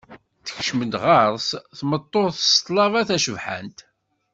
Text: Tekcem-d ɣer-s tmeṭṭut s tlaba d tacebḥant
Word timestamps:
Tekcem-d 0.47 0.93
ɣer-s 1.03 1.49
tmeṭṭut 1.77 2.35
s 2.51 2.53
tlaba 2.65 3.01
d 3.05 3.07
tacebḥant 3.07 3.79